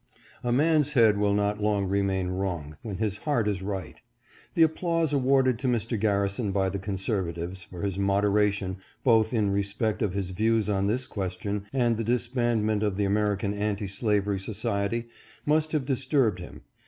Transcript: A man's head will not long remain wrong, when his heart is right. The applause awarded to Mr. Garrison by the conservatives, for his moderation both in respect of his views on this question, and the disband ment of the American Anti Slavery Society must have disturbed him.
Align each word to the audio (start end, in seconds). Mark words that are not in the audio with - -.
A 0.43 0.51
man's 0.51 0.93
head 0.93 1.19
will 1.19 1.35
not 1.35 1.61
long 1.61 1.85
remain 1.85 2.29
wrong, 2.29 2.75
when 2.81 2.97
his 2.97 3.17
heart 3.17 3.47
is 3.47 3.61
right. 3.61 4.01
The 4.55 4.63
applause 4.63 5.13
awarded 5.13 5.59
to 5.59 5.67
Mr. 5.67 5.99
Garrison 5.99 6.51
by 6.51 6.69
the 6.69 6.79
conservatives, 6.79 7.61
for 7.61 7.83
his 7.83 7.99
moderation 7.99 8.77
both 9.03 9.31
in 9.31 9.51
respect 9.51 10.01
of 10.01 10.15
his 10.15 10.31
views 10.31 10.67
on 10.67 10.87
this 10.87 11.05
question, 11.05 11.67
and 11.71 11.97
the 11.97 12.03
disband 12.03 12.65
ment 12.65 12.81
of 12.81 12.97
the 12.97 13.05
American 13.05 13.53
Anti 13.53 13.85
Slavery 13.85 14.39
Society 14.39 15.05
must 15.45 15.71
have 15.71 15.85
disturbed 15.85 16.39
him. 16.39 16.61